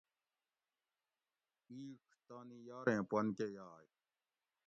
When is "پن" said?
3.09-3.25